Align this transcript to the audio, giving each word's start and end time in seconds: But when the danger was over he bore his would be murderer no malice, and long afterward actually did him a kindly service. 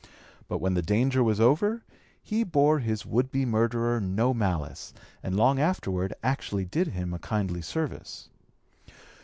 But 0.47 0.57
when 0.57 0.73
the 0.73 0.81
danger 0.81 1.23
was 1.23 1.39
over 1.39 1.83
he 2.23 2.43
bore 2.43 2.79
his 2.79 3.05
would 3.05 3.29
be 3.29 3.45
murderer 3.45 4.01
no 4.01 4.33
malice, 4.33 4.95
and 5.21 5.35
long 5.35 5.59
afterward 5.59 6.11
actually 6.23 6.65
did 6.65 6.87
him 6.87 7.13
a 7.13 7.19
kindly 7.19 7.61
service. 7.61 8.27